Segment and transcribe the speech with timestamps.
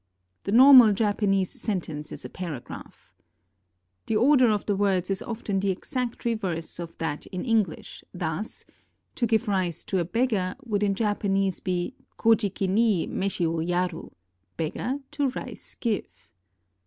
[0.45, 3.13] "The normal Japanese sentence is a paragraph."
[4.07, 8.65] The order of the words is often the exact reverse of that in EngHsh; thus,
[9.13, 14.11] "To give rice to a beggar" would in Japanese be Kojiki ni meshi wo yaru,
[14.57, 16.31] "Beggar to rice give."